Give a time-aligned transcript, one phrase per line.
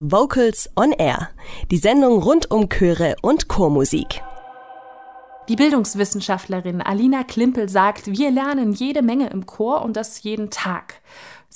[0.00, 1.30] Vocals on Air,
[1.70, 4.22] die Sendung rund um Chöre und Chormusik.
[5.48, 11.00] Die Bildungswissenschaftlerin Alina Klimpel sagt, wir lernen jede Menge im Chor und das jeden Tag.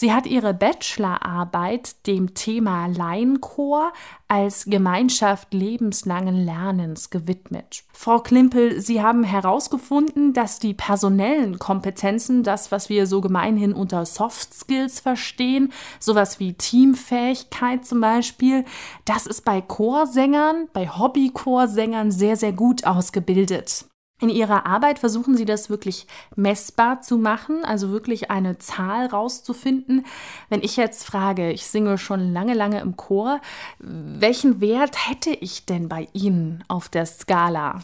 [0.00, 3.92] Sie hat ihre Bachelorarbeit dem Thema Laienchor
[4.28, 7.84] als Gemeinschaft lebenslangen Lernens gewidmet.
[7.92, 14.06] Frau Klimpel, Sie haben herausgefunden, dass die personellen Kompetenzen, das, was wir so gemeinhin unter
[14.06, 18.64] Soft Skills verstehen, sowas wie Teamfähigkeit zum Beispiel,
[19.04, 23.89] das ist bei Chorsängern, bei Hobbychorsängern sehr, sehr gut ausgebildet.
[24.20, 26.06] In Ihrer Arbeit versuchen Sie das wirklich
[26.36, 30.04] messbar zu machen, also wirklich eine Zahl rauszufinden.
[30.50, 33.40] Wenn ich jetzt frage, ich singe schon lange, lange im Chor,
[33.78, 37.80] welchen Wert hätte ich denn bei Ihnen auf der Skala?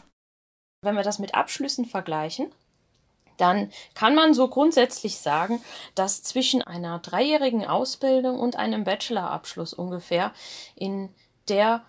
[0.82, 2.52] Wenn wir das mit Abschlüssen vergleichen,
[3.38, 5.62] dann kann man so grundsätzlich sagen,
[5.94, 10.32] dass zwischen einer dreijährigen Ausbildung und einem Bachelorabschluss ungefähr
[10.74, 11.08] in
[11.48, 11.82] der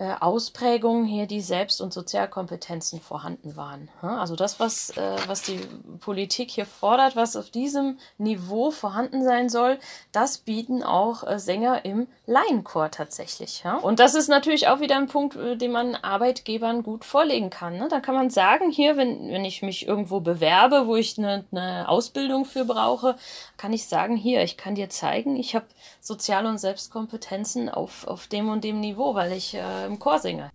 [0.00, 3.88] äh, Ausprägungen hier die Selbst- und Sozialkompetenzen vorhanden waren.
[4.00, 5.58] Also das, was, äh, was die
[5.98, 9.78] Politik hier fordert, was auf diesem Niveau vorhanden sein soll,
[10.12, 13.64] das bieten auch äh, Sänger im Laienchor tatsächlich.
[13.82, 17.78] Und das ist natürlich auch wieder ein Punkt, den man Arbeitgebern gut vorlegen kann.
[17.78, 17.88] Ne?
[17.88, 21.88] Da kann man sagen, hier, wenn, wenn ich mich irgendwo bewerbe, wo ich eine, eine
[21.88, 23.16] Ausbildung für brauche,
[23.56, 25.66] kann ich sagen, hier, ich kann dir zeigen, ich habe
[26.00, 29.56] Sozial- und Selbstkompetenzen auf, auf dem und dem Niveau, weil ich
[29.88, 30.50] im Chor singe.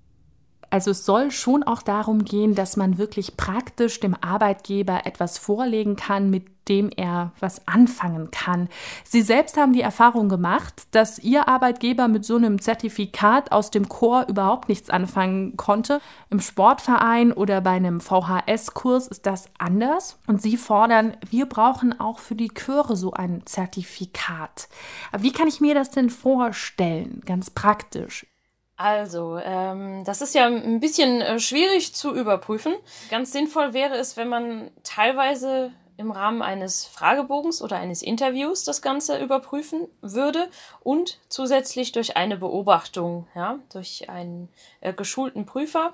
[0.74, 5.96] Also es soll schon auch darum gehen, dass man wirklich praktisch dem Arbeitgeber etwas vorlegen
[5.96, 8.70] kann, mit dem er was anfangen kann.
[9.04, 13.88] Sie selbst haben die Erfahrung gemacht, dass Ihr Arbeitgeber mit so einem Zertifikat aus dem
[13.88, 16.02] Chor überhaupt nichts anfangen konnte.
[16.32, 20.18] Im Sportverein oder bei einem VHS-Kurs ist das anders.
[20.26, 24.70] Und Sie fordern, wir brauchen auch für die Chöre so ein Zertifikat.
[25.12, 28.26] Aber wie kann ich mir das denn vorstellen, ganz praktisch?
[28.84, 32.74] Also, ähm, das ist ja ein bisschen äh, schwierig zu überprüfen.
[33.10, 38.82] Ganz sinnvoll wäre es, wenn man teilweise im Rahmen eines Fragebogens oder eines Interviews das
[38.82, 40.50] Ganze überprüfen würde
[40.82, 44.50] und zusätzlich durch eine Beobachtung, ja, durch einen
[44.82, 45.94] äh, geschulten Prüfer.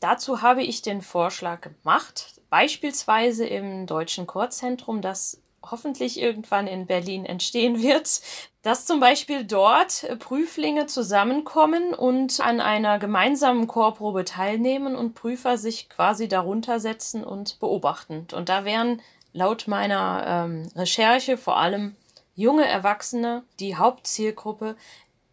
[0.00, 5.40] Dazu habe ich den Vorschlag gemacht, beispielsweise im Deutschen Chorzentrum, das
[5.70, 8.20] hoffentlich irgendwann in Berlin entstehen wird,
[8.62, 15.88] dass zum Beispiel dort Prüflinge zusammenkommen und an einer gemeinsamen Chorprobe teilnehmen und Prüfer sich
[15.88, 18.26] quasi darunter setzen und beobachten.
[18.34, 19.00] Und da wären
[19.32, 21.94] laut meiner ähm, Recherche vor allem
[22.34, 24.76] junge Erwachsene die Hauptzielgruppe,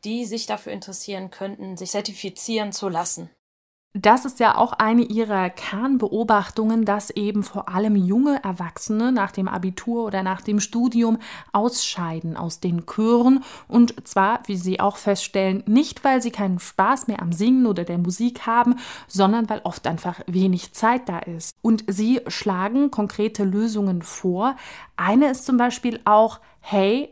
[0.04, 3.30] die sich dafür interessieren könnten, sich zertifizieren zu lassen.
[3.96, 9.48] Das ist ja auch eine ihrer Kernbeobachtungen, dass eben vor allem junge Erwachsene nach dem
[9.48, 11.20] Abitur oder nach dem Studium
[11.52, 17.06] ausscheiden aus den Chören und zwar, wie sie auch feststellen, nicht weil sie keinen Spaß
[17.06, 21.56] mehr am Singen oder der Musik haben, sondern weil oft einfach wenig Zeit da ist.
[21.62, 24.56] Und sie schlagen konkrete Lösungen vor.
[24.98, 27.10] Eine ist zum Beispiel auch, hey,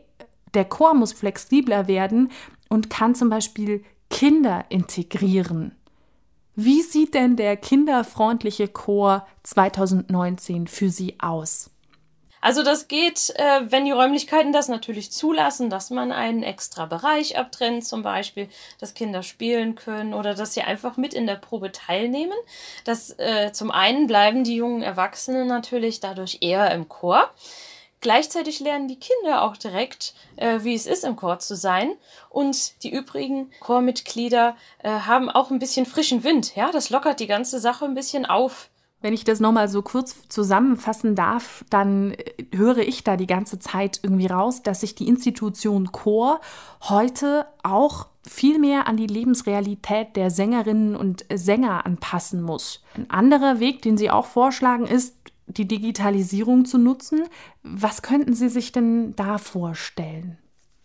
[0.54, 2.32] der Chor muss flexibler werden
[2.68, 5.76] und kann zum Beispiel Kinder integrieren.
[6.54, 11.70] Wie sieht denn der kinderfreundliche Chor 2019 für Sie aus?
[12.42, 17.38] Also das geht, äh, wenn die Räumlichkeiten das natürlich zulassen, dass man einen extra Bereich
[17.38, 18.48] abtrennt, zum Beispiel,
[18.80, 22.36] dass Kinder spielen können oder dass sie einfach mit in der Probe teilnehmen.
[22.84, 27.30] Das äh, zum einen bleiben die jungen Erwachsenen natürlich dadurch eher im Chor.
[28.02, 31.92] Gleichzeitig lernen die Kinder auch direkt, äh, wie es ist, im Chor zu sein.
[32.28, 36.56] Und die übrigen Chormitglieder äh, haben auch ein bisschen frischen Wind.
[36.56, 38.68] Ja, das lockert die ganze Sache ein bisschen auf.
[39.02, 43.60] Wenn ich das nochmal so kurz zusammenfassen darf, dann äh, höre ich da die ganze
[43.60, 46.40] Zeit irgendwie raus, dass sich die Institution Chor
[46.82, 52.82] heute auch viel mehr an die Lebensrealität der Sängerinnen und Sänger anpassen muss.
[52.94, 55.16] Ein anderer Weg, den Sie auch vorschlagen, ist,
[55.56, 57.24] die Digitalisierung zu nutzen.
[57.62, 60.38] Was könnten Sie sich denn da vorstellen?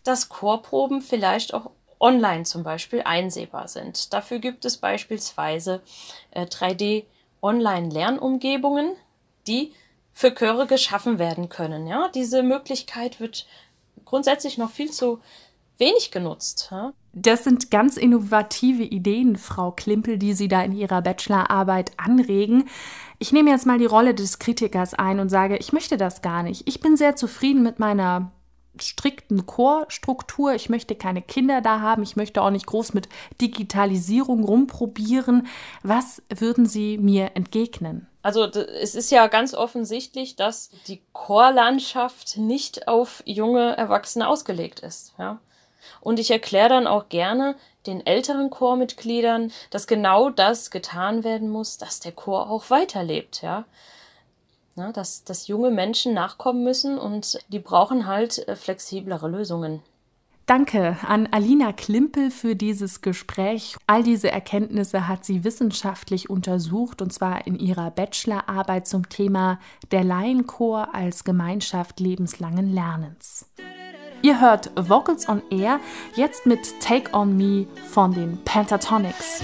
[0.04, 1.70] Dass Chorproben vielleicht auch
[2.00, 4.12] online zum Beispiel einsehbar sind.
[4.12, 5.82] Dafür gibt es beispielsweise
[6.30, 8.92] äh, 3D-Online-Lernumgebungen,
[9.46, 9.72] die
[10.12, 11.86] für Chöre geschaffen werden können.
[11.86, 13.46] Ja, diese Möglichkeit wird
[14.04, 15.20] grundsätzlich noch viel zu
[15.78, 16.68] wenig genutzt.
[16.70, 16.92] Ja?
[17.12, 22.68] Das sind ganz innovative Ideen, Frau Klimpel, die Sie da in Ihrer Bachelorarbeit anregen.
[23.18, 26.42] Ich nehme jetzt mal die Rolle des Kritikers ein und sage, ich möchte das gar
[26.42, 26.68] nicht.
[26.68, 28.30] Ich bin sehr zufrieden mit meiner
[28.80, 30.54] strikten Chorstruktur.
[30.54, 32.02] Ich möchte keine Kinder da haben.
[32.02, 33.08] Ich möchte auch nicht groß mit
[33.40, 35.48] Digitalisierung rumprobieren.
[35.82, 38.06] Was würden Sie mir entgegnen?
[38.22, 45.14] Also es ist ja ganz offensichtlich, dass die Chorlandschaft nicht auf junge Erwachsene ausgelegt ist.
[45.18, 45.40] Ja?
[46.00, 47.54] Und ich erkläre dann auch gerne
[47.86, 53.64] den älteren Chormitgliedern, dass genau das getan werden muss, dass der Chor auch weiterlebt, ja.
[54.76, 59.82] Na, dass, dass junge Menschen nachkommen müssen und die brauchen halt äh, flexiblere Lösungen.
[60.48, 63.76] Danke an Alina Klimpel für dieses Gespräch.
[63.86, 70.04] All diese Erkenntnisse hat sie wissenschaftlich untersucht und zwar in ihrer Bachelorarbeit zum Thema der
[70.04, 73.44] Laienchor als Gemeinschaft lebenslangen Lernens.
[74.22, 75.78] Ihr hört Vocals on Air
[76.16, 79.42] jetzt mit Take on Me von den Pentatonics.